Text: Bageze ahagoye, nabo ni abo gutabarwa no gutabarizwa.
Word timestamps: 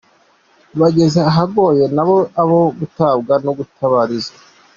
Bageze 0.79 1.19
ahagoye, 1.29 1.83
nabo 1.95 2.17
ni 2.23 2.27
abo 2.41 2.59
gutabarwa 2.79 3.35
no 3.45 3.51
gutabarizwa. 3.57 4.37